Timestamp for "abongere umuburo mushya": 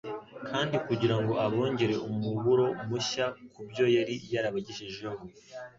1.45-3.25